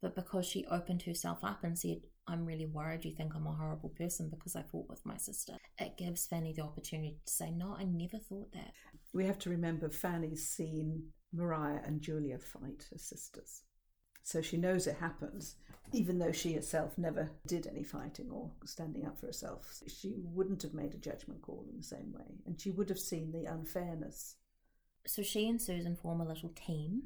But 0.02 0.14
because 0.14 0.46
she 0.46 0.66
opened 0.66 1.02
herself 1.02 1.38
up 1.42 1.64
and 1.64 1.78
said, 1.78 2.02
I'm 2.26 2.44
really 2.44 2.66
worried 2.66 3.04
you 3.04 3.14
think 3.14 3.34
I'm 3.34 3.46
a 3.46 3.52
horrible 3.52 3.90
person 3.90 4.30
because 4.30 4.56
I 4.56 4.62
fought 4.62 4.88
with 4.88 5.04
my 5.04 5.16
sister, 5.16 5.54
it 5.78 5.96
gives 5.96 6.26
Fanny 6.26 6.52
the 6.54 6.62
opportunity 6.62 7.18
to 7.24 7.32
say, 7.32 7.50
No, 7.50 7.74
I 7.78 7.84
never 7.84 8.18
thought 8.18 8.52
that. 8.52 8.72
We 9.12 9.24
have 9.24 9.38
to 9.40 9.50
remember 9.50 9.88
Fanny's 9.88 10.48
seen 10.48 11.04
Maria 11.34 11.82
and 11.84 12.00
Julia 12.00 12.38
fight 12.38 12.86
as 12.94 13.02
sisters. 13.02 13.62
So 14.22 14.40
she 14.40 14.56
knows 14.56 14.86
it 14.86 14.96
happens, 14.96 15.56
even 15.92 16.18
though 16.18 16.32
she 16.32 16.54
herself 16.54 16.96
never 16.96 17.30
did 17.46 17.66
any 17.66 17.82
fighting 17.82 18.30
or 18.30 18.50
standing 18.64 19.04
up 19.04 19.20
for 19.20 19.26
herself. 19.26 19.82
She 19.86 20.14
wouldn't 20.16 20.62
have 20.62 20.72
made 20.72 20.94
a 20.94 20.98
judgment 20.98 21.42
call 21.42 21.66
in 21.70 21.76
the 21.76 21.84
same 21.84 22.12
way, 22.12 22.40
and 22.46 22.58
she 22.58 22.70
would 22.70 22.88
have 22.88 22.98
seen 22.98 23.32
the 23.32 23.44
unfairness. 23.44 24.36
So 25.06 25.22
she 25.22 25.46
and 25.48 25.60
Susan 25.60 25.94
form 25.94 26.22
a 26.22 26.26
little 26.26 26.48
team 26.54 27.02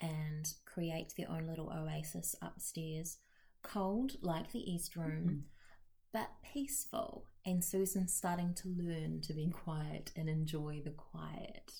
and 0.00 0.52
create 0.66 1.14
their 1.16 1.30
own 1.30 1.46
little 1.46 1.72
oasis 1.72 2.36
upstairs, 2.42 3.16
cold 3.62 4.16
like 4.20 4.52
the 4.52 4.70
East 4.70 4.94
Room, 4.94 5.24
mm-hmm. 5.24 5.38
but 6.12 6.28
peaceful. 6.52 7.24
And 7.46 7.64
Susan's 7.64 8.12
starting 8.12 8.52
to 8.56 8.68
learn 8.68 9.22
to 9.22 9.32
be 9.32 9.48
quiet 9.48 10.12
and 10.14 10.28
enjoy 10.28 10.82
the 10.84 10.90
quiet. 10.90 11.72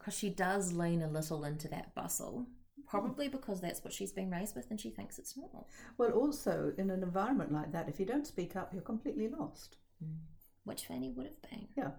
Because 0.00 0.16
she 0.16 0.30
does 0.30 0.72
lean 0.72 1.02
a 1.02 1.08
little 1.08 1.44
into 1.44 1.68
that 1.68 1.94
bustle, 1.94 2.46
probably 2.88 3.28
mm. 3.28 3.32
because 3.32 3.60
that's 3.60 3.84
what 3.84 3.92
she's 3.92 4.12
been 4.12 4.30
raised 4.30 4.56
with 4.56 4.70
and 4.70 4.80
she 4.80 4.90
thinks 4.90 5.18
it's 5.18 5.36
normal. 5.36 5.68
Well, 5.98 6.10
also, 6.12 6.72
in 6.76 6.90
an 6.90 7.02
environment 7.02 7.52
like 7.52 7.70
that, 7.72 7.88
if 7.88 8.00
you 8.00 8.06
don't 8.06 8.26
speak 8.26 8.56
up, 8.56 8.72
you're 8.72 8.82
completely 8.82 9.28
lost. 9.28 9.76
Mm. 10.02 10.16
Which 10.64 10.86
Fanny 10.86 11.10
would 11.10 11.26
have 11.26 11.42
been. 11.42 11.68
Yeah. 11.76 11.90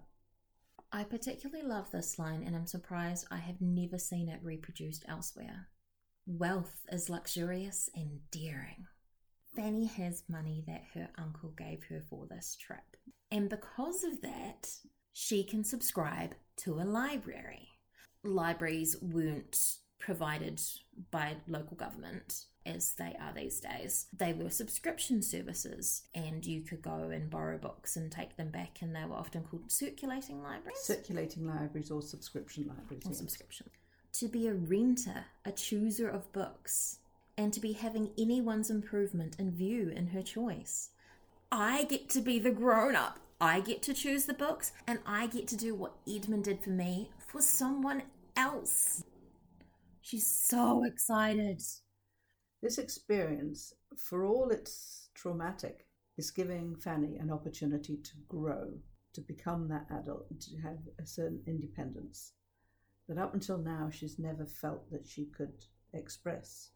I 0.91 1.03
particularly 1.05 1.65
love 1.65 1.89
this 1.91 2.20
line, 2.20 2.43
and 2.46 2.55
I'm 2.55 2.67
surprised 2.67 3.27
I 3.31 3.38
have 3.38 3.62
never 3.62 3.98
seen 3.98 4.27
it 4.27 4.41
reproduced 4.43 5.05
elsewhere. 5.08 5.70
Wealth 6.25 6.81
is 6.91 7.10
luxurious 7.10 7.89
and 7.96 8.20
daring. 8.31 8.88
Fanny 9.55 9.86
has 9.86 10.24
money 10.27 10.63
that 10.67 10.84
her 10.93 11.10
uncle 11.17 11.53
gave 11.58 11.84
her 11.89 12.01
for 12.10 12.25
this 12.27 12.58
trip. 12.60 12.98
And 13.31 13.50
because 13.50 14.03
of 14.03 14.22
that, 14.22 14.70
she 15.13 15.43
can 15.43 15.63
subscribe 15.63 16.36
to 16.58 16.79
a 16.79 16.84
library. 16.84 17.70
Libraries 18.23 18.95
weren't 19.01 19.77
provided 19.99 20.61
by 21.11 21.35
local 21.47 21.77
government 21.77 22.45
as 22.65 22.93
they 22.93 23.15
are 23.19 23.33
these 23.33 23.59
days. 23.59 24.07
They 24.15 24.33
were 24.33 24.49
subscription 24.49 25.21
services, 25.21 26.03
and 26.13 26.45
you 26.45 26.61
could 26.61 26.81
go 26.81 27.09
and 27.11 27.29
borrow 27.29 27.57
books 27.57 27.95
and 27.95 28.11
take 28.11 28.37
them 28.37 28.49
back, 28.49 28.79
and 28.81 28.95
they 28.95 29.05
were 29.05 29.15
often 29.15 29.43
called 29.43 29.71
circulating 29.71 30.43
libraries 30.43 30.79
Circulating 30.83 31.47
libraries 31.47 31.89
or 31.89 32.01
subscription 32.01 32.67
libraries. 32.67 33.05
or 33.05 33.09
yes. 33.09 33.17
subscription. 33.17 33.69
To 34.13 34.27
be 34.27 34.47
a 34.47 34.53
renter, 34.53 35.25
a 35.45 35.51
chooser 35.51 36.07
of 36.07 36.31
books, 36.33 36.99
and 37.37 37.51
to 37.53 37.59
be 37.59 37.73
having 37.73 38.11
anyone's 38.17 38.69
improvement 38.69 39.37
in 39.39 39.51
view 39.51 39.89
in 39.89 40.07
her 40.07 40.21
choice. 40.21 40.89
I 41.51 41.85
get 41.85 42.09
to 42.09 42.21
be 42.21 42.37
the 42.39 42.51
grown 42.51 42.95
up. 42.95 43.19
I 43.39 43.59
get 43.59 43.81
to 43.83 43.93
choose 43.95 44.25
the 44.25 44.33
books, 44.35 44.71
and 44.85 44.99
I 45.05 45.25
get 45.25 45.47
to 45.47 45.57
do 45.57 45.73
what 45.73 45.95
Edmund 46.07 46.43
did 46.43 46.63
for 46.63 46.69
me 46.69 47.09
for 47.31 47.41
someone 47.41 48.03
else. 48.35 49.03
She's 50.01 50.27
so 50.27 50.83
excited. 50.83 51.61
This 52.61 52.77
experience, 52.77 53.73
for 53.97 54.25
all 54.25 54.50
it's 54.50 55.09
traumatic, 55.15 55.88
is 56.17 56.29
giving 56.29 56.75
Fanny 56.75 57.17
an 57.17 57.31
opportunity 57.31 57.97
to 57.97 58.11
grow, 58.27 58.73
to 59.13 59.21
become 59.21 59.69
that 59.69 59.85
adult, 59.89 60.27
and 60.29 60.41
to 60.41 60.57
have 60.57 60.77
a 61.00 61.05
certain 61.05 61.41
independence 61.47 62.33
that 63.07 63.17
up 63.17 63.33
until 63.33 63.57
now 63.57 63.89
she's 63.89 64.19
never 64.19 64.45
felt 64.45 64.89
that 64.91 65.07
she 65.07 65.25
could 65.25 65.65
express. 65.93 66.71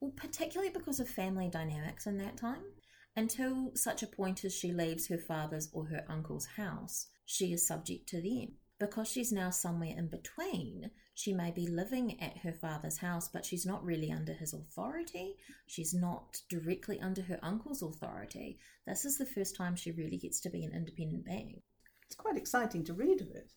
Well, 0.00 0.12
particularly 0.14 0.70
because 0.70 1.00
of 1.00 1.08
family 1.08 1.48
dynamics 1.48 2.06
in 2.06 2.18
that 2.18 2.36
time. 2.36 2.62
Until 3.16 3.70
such 3.74 4.02
a 4.02 4.08
point 4.08 4.44
as 4.44 4.54
she 4.54 4.72
leaves 4.72 5.06
her 5.06 5.18
father's 5.18 5.70
or 5.72 5.86
her 5.86 6.04
uncle's 6.08 6.46
house, 6.56 7.06
she 7.24 7.52
is 7.52 7.66
subject 7.66 8.08
to 8.08 8.20
them. 8.20 8.54
Because 8.80 9.08
she's 9.08 9.30
now 9.32 9.50
somewhere 9.50 9.94
in 9.96 10.08
between, 10.08 10.90
she 11.14 11.32
may 11.32 11.50
be 11.52 11.66
living 11.66 12.20
at 12.20 12.38
her 12.38 12.52
father's 12.52 12.98
house, 12.98 13.28
but 13.28 13.44
she's 13.44 13.64
not 13.64 13.84
really 13.84 14.10
under 14.10 14.32
his 14.32 14.52
authority. 14.52 15.36
She's 15.66 15.94
not 15.94 16.40
directly 16.48 17.00
under 17.00 17.22
her 17.22 17.38
uncle's 17.42 17.82
authority. 17.82 18.58
This 18.86 19.04
is 19.04 19.16
the 19.16 19.26
first 19.26 19.56
time 19.56 19.76
she 19.76 19.92
really 19.92 20.16
gets 20.16 20.40
to 20.40 20.50
be 20.50 20.64
an 20.64 20.72
independent 20.72 21.24
being. 21.24 21.62
It's 22.06 22.16
quite 22.16 22.36
exciting 22.36 22.84
to 22.84 22.92
read 22.94 23.20
of 23.20 23.28
it. 23.30 23.52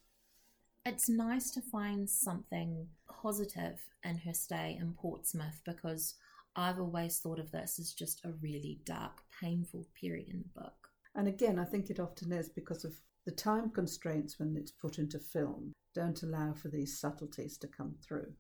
it's 0.86 1.10
nice 1.10 1.52
to 1.52 1.62
find 1.62 2.10
something 2.10 2.88
positive 3.22 3.80
in 4.04 4.18
her 4.20 4.34
stay 4.34 4.78
in 4.80 4.94
Portsmouth 4.94 5.62
because 5.66 6.16
I've 6.56 6.80
always 6.80 7.20
thought 7.20 7.40
of 7.40 7.52
this 7.52 7.78
as 7.80 7.92
just 7.94 8.24
a 8.24 8.32
really 8.42 8.80
dark, 8.86 9.22
painful 9.42 9.86
period 10.00 10.30
in 10.30 10.44
the 10.44 10.62
book. 10.62 10.90
And 11.14 11.28
again, 11.28 11.60
I 11.60 11.66
think 11.66 11.90
it 11.90 12.00
often 12.00 12.32
is 12.32 12.48
because 12.50 12.86
of 12.86 12.96
the 13.28 13.34
time 13.34 13.70
constraints 13.70 14.40
when 14.40 14.56
it's 14.56 14.72
put 14.72 14.98
into 14.98 15.20
film 15.20 15.74
don't 15.94 16.24
allow 16.24 16.54
for 16.54 16.70
these 16.70 16.98
subtleties 16.98 17.58
to 17.58 17.68
come 17.68 17.94
through. 18.02 18.32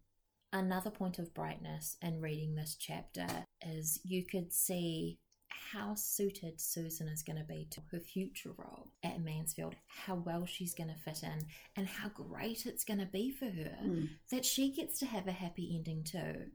Another 0.53 0.89
point 0.89 1.19
of 1.19 1.33
brightness 1.33 1.97
in 2.01 2.21
reading 2.21 2.55
this 2.55 2.77
chapter 2.79 3.27
is 3.61 3.99
you 4.05 4.23
could 4.25 4.53
see 4.53 5.19
how 5.49 5.93
suited 5.93 6.61
Susan 6.61 7.09
is 7.09 7.21
going 7.21 7.35
to 7.37 7.43
be 7.43 7.67
to 7.71 7.81
her 7.91 7.99
future 7.99 8.51
role 8.57 8.87
at 9.03 9.21
Mansfield, 9.21 9.75
how 9.87 10.15
well 10.15 10.45
she's 10.45 10.73
going 10.73 10.89
to 10.89 10.95
fit 10.95 11.21
in, 11.21 11.45
and 11.75 11.85
how 11.85 12.07
great 12.07 12.65
it's 12.65 12.85
going 12.85 13.01
to 13.01 13.05
be 13.05 13.29
for 13.29 13.49
her 13.49 13.77
Mm. 13.83 14.07
that 14.31 14.45
she 14.45 14.71
gets 14.71 14.99
to 14.99 15.05
have 15.05 15.27
a 15.27 15.33
happy 15.33 15.75
ending 15.75 16.05
too, 16.05 16.45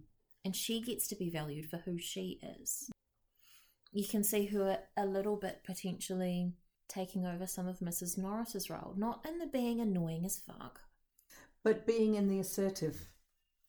and 0.42 0.56
she 0.56 0.80
gets 0.80 1.06
to 1.08 1.16
be 1.16 1.28
valued 1.28 1.68
for 1.68 1.76
who 1.76 1.98
she 1.98 2.40
is. 2.58 2.88
You 3.92 4.08
can 4.08 4.24
see 4.24 4.46
her 4.46 4.78
a 4.96 5.04
little 5.04 5.36
bit 5.36 5.60
potentially 5.64 6.54
taking 6.92 7.26
over 7.26 7.46
some 7.46 7.66
of 7.66 7.78
Mrs. 7.78 8.18
Norris's 8.18 8.68
role, 8.68 8.94
not 8.96 9.25
in 9.26 9.38
the 9.38 9.46
being 9.46 9.80
annoying 9.80 10.25
as 10.25 10.38
fuck. 10.38 10.80
But 11.64 11.87
being 11.87 12.16
in 12.16 12.28
the 12.28 12.40
assertive, 12.40 13.12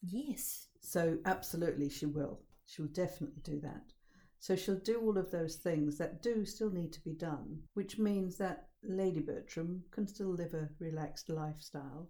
Yes, 0.06 0.68
so 0.82 1.18
absolutely 1.26 1.90
she 1.90 2.06
will. 2.06 2.42
She 2.66 2.82
will 2.82 2.90
definitely 2.90 3.42
do 3.42 3.62
that. 3.62 3.94
So 4.40 4.58
she'll 4.58 4.76
do 4.76 5.00
all 5.00 5.18
of 5.18 5.32
those 5.32 5.56
things 5.56 5.98
that 5.98 6.22
do 6.22 6.44
still 6.44 6.72
need 6.72 6.92
to 6.94 7.04
be 7.04 7.14
done, 7.14 7.62
which 7.74 7.98
means 7.98 8.38
that 8.38 8.68
Lady 8.84 9.22
Bertram 9.22 9.84
can 9.92 10.06
still 10.08 10.34
live 10.34 10.54
a 10.54 10.70
relaxed 10.80 11.30
lifestyle. 11.30 12.10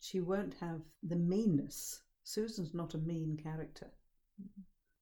She 0.00 0.20
won't 0.20 0.54
have 0.60 0.82
the 1.02 1.16
meanness. 1.16 2.02
Susan's 2.24 2.74
not 2.74 2.92
a 2.92 2.98
mean 2.98 3.38
character. 3.42 3.90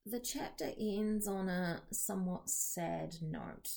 The 0.06 0.20
chapter 0.20 0.70
ends 0.78 1.26
on 1.26 1.48
a 1.48 1.82
somewhat 1.90 2.48
sad 2.48 3.16
note. 3.20 3.68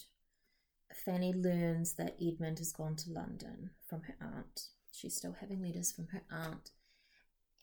Fanny 1.05 1.33
learns 1.33 1.93
that 1.93 2.17
Edmund 2.21 2.59
has 2.59 2.71
gone 2.71 2.95
to 2.97 3.11
London 3.11 3.71
from 3.87 4.01
her 4.03 4.15
aunt. 4.21 4.67
She's 4.91 5.15
still 5.15 5.35
having 5.39 5.61
letters 5.61 5.91
from 5.91 6.07
her 6.07 6.21
aunt, 6.29 6.71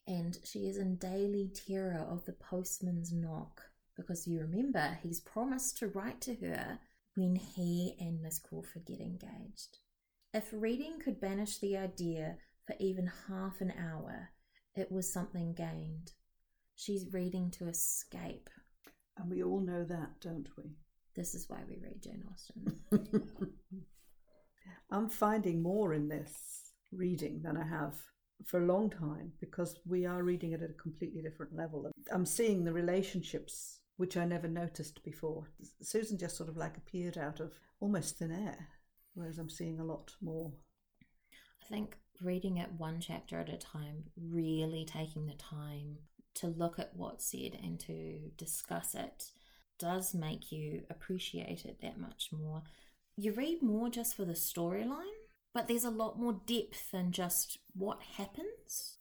and 0.06 0.38
she 0.42 0.60
is 0.60 0.76
in 0.76 0.96
daily 0.96 1.50
terror 1.54 2.06
of 2.08 2.24
the 2.24 2.32
postman's 2.32 3.12
knock 3.12 3.62
because 3.96 4.26
you 4.26 4.40
remember 4.40 4.98
he's 5.02 5.20
promised 5.20 5.76
to 5.78 5.88
write 5.88 6.20
to 6.22 6.34
her 6.36 6.78
when 7.14 7.36
he 7.36 7.94
and 8.00 8.22
Miss 8.22 8.38
Crawford 8.38 8.86
get 8.86 9.00
engaged. 9.00 9.78
If 10.32 10.48
reading 10.52 11.00
could 11.02 11.20
banish 11.20 11.58
the 11.58 11.76
idea 11.76 12.36
for 12.66 12.76
even 12.78 13.10
half 13.28 13.60
an 13.60 13.72
hour, 13.78 14.30
it 14.74 14.92
was 14.92 15.12
something 15.12 15.52
gained. 15.52 16.12
She's 16.76 17.12
reading 17.12 17.50
to 17.52 17.68
escape. 17.68 18.48
And 19.16 19.30
we 19.30 19.42
all 19.42 19.60
know 19.60 19.84
that, 19.84 20.20
don't 20.20 20.48
we? 20.56 20.76
This 21.18 21.34
is 21.34 21.48
why 21.48 21.58
we 21.68 21.78
read 21.82 22.00
Jane 22.00 22.22
Austen. 22.30 22.78
I'm 24.92 25.08
finding 25.08 25.60
more 25.60 25.92
in 25.92 26.08
this 26.08 26.70
reading 26.92 27.42
than 27.42 27.56
I 27.56 27.66
have 27.66 27.96
for 28.46 28.62
a 28.62 28.66
long 28.66 28.88
time 28.88 29.32
because 29.40 29.80
we 29.84 30.06
are 30.06 30.22
reading 30.22 30.52
it 30.52 30.62
at 30.62 30.70
a 30.70 30.74
completely 30.74 31.20
different 31.20 31.56
level. 31.56 31.90
I'm 32.12 32.24
seeing 32.24 32.62
the 32.62 32.72
relationships 32.72 33.80
which 33.96 34.16
I 34.16 34.26
never 34.26 34.46
noticed 34.46 35.02
before. 35.02 35.50
Susan 35.82 36.18
just 36.18 36.36
sort 36.36 36.48
of 36.48 36.56
like 36.56 36.76
appeared 36.76 37.18
out 37.18 37.40
of 37.40 37.52
almost 37.80 38.18
thin 38.18 38.30
air, 38.30 38.68
whereas 39.14 39.38
I'm 39.38 39.50
seeing 39.50 39.80
a 39.80 39.84
lot 39.84 40.12
more. 40.22 40.52
I 41.64 41.66
think 41.66 41.96
reading 42.22 42.58
it 42.58 42.70
one 42.78 43.00
chapter 43.00 43.40
at 43.40 43.48
a 43.48 43.56
time, 43.56 44.04
really 44.16 44.84
taking 44.84 45.26
the 45.26 45.34
time 45.34 45.96
to 46.34 46.46
look 46.46 46.78
at 46.78 46.94
what's 46.94 47.28
said 47.28 47.58
and 47.60 47.80
to 47.80 48.20
discuss 48.36 48.94
it, 48.94 49.32
does 49.78 50.14
make 50.14 50.52
you 50.52 50.82
appreciate 50.90 51.64
it 51.64 51.80
that 51.82 51.98
much 51.98 52.30
more. 52.32 52.62
You 53.16 53.32
read 53.32 53.62
more 53.62 53.88
just 53.88 54.16
for 54.16 54.24
the 54.24 54.32
storyline, 54.32 55.04
but 55.54 55.66
there's 55.66 55.84
a 55.84 55.90
lot 55.90 56.18
more 56.18 56.40
depth 56.46 56.90
than 56.92 57.12
just 57.12 57.58
what 57.74 58.00
happens. 58.16 58.98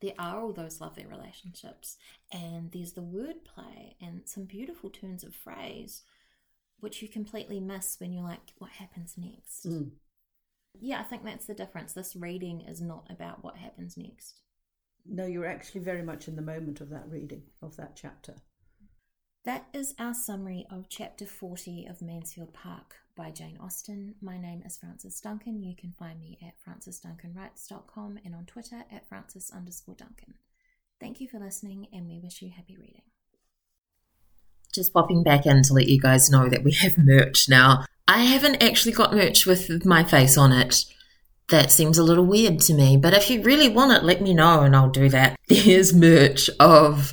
There 0.00 0.14
are 0.18 0.40
all 0.40 0.52
those 0.52 0.80
lovely 0.80 1.06
relationships, 1.06 1.96
and 2.30 2.70
there's 2.72 2.92
the 2.92 3.00
wordplay 3.00 3.94
and 4.00 4.22
some 4.24 4.44
beautiful 4.44 4.90
turns 4.90 5.24
of 5.24 5.34
phrase, 5.34 6.02
which 6.80 7.00
you 7.00 7.08
completely 7.08 7.60
miss 7.60 7.96
when 7.98 8.12
you're 8.12 8.24
like, 8.24 8.52
what 8.58 8.70
happens 8.72 9.14
next? 9.16 9.66
Mm. 9.66 9.92
Yeah, 10.78 11.00
I 11.00 11.04
think 11.04 11.24
that's 11.24 11.46
the 11.46 11.54
difference. 11.54 11.92
This 11.92 12.16
reading 12.16 12.62
is 12.62 12.82
not 12.82 13.06
about 13.08 13.42
what 13.44 13.56
happens 13.56 13.96
next. 13.96 14.40
No, 15.06 15.24
you're 15.24 15.46
actually 15.46 15.82
very 15.82 16.02
much 16.02 16.28
in 16.28 16.36
the 16.36 16.42
moment 16.42 16.80
of 16.80 16.90
that 16.90 17.08
reading, 17.08 17.42
of 17.62 17.76
that 17.76 17.94
chapter. 17.94 18.34
That 19.44 19.66
is 19.74 19.94
our 19.98 20.14
summary 20.14 20.64
of 20.70 20.88
chapter 20.88 21.26
40 21.26 21.86
of 21.90 22.00
Mansfield 22.00 22.54
Park 22.54 22.96
by 23.14 23.30
Jane 23.30 23.58
Austen. 23.62 24.14
My 24.22 24.38
name 24.38 24.62
is 24.64 24.78
Frances 24.78 25.20
Duncan. 25.20 25.62
You 25.62 25.76
can 25.76 25.92
find 25.98 26.18
me 26.18 26.38
at 26.40 26.54
francesduncanwrites.com 26.66 28.20
and 28.24 28.34
on 28.34 28.46
Twitter 28.46 28.84
at 28.90 29.06
frances 29.06 29.52
underscore 29.54 29.96
Duncan. 29.96 30.36
Thank 30.98 31.20
you 31.20 31.28
for 31.28 31.38
listening 31.38 31.88
and 31.92 32.06
we 32.06 32.18
wish 32.18 32.40
you 32.40 32.52
happy 32.56 32.78
reading. 32.78 33.02
Just 34.74 34.94
popping 34.94 35.22
back 35.22 35.44
in 35.44 35.62
to 35.64 35.74
let 35.74 35.88
you 35.88 36.00
guys 36.00 36.30
know 36.30 36.48
that 36.48 36.64
we 36.64 36.72
have 36.72 36.96
merch 36.96 37.46
now. 37.46 37.84
I 38.08 38.22
haven't 38.22 38.62
actually 38.62 38.92
got 38.92 39.12
merch 39.12 39.44
with 39.44 39.84
my 39.84 40.04
face 40.04 40.38
on 40.38 40.52
it. 40.52 40.86
That 41.50 41.70
seems 41.70 41.98
a 41.98 42.02
little 42.02 42.24
weird 42.24 42.60
to 42.60 42.72
me, 42.72 42.96
but 42.96 43.12
if 43.12 43.28
you 43.28 43.42
really 43.42 43.68
want 43.68 43.92
it, 43.92 44.04
let 44.04 44.22
me 44.22 44.32
know 44.32 44.60
and 44.62 44.74
I'll 44.74 44.88
do 44.88 45.10
that. 45.10 45.38
There's 45.48 45.92
merch 45.92 46.48
of 46.58 47.12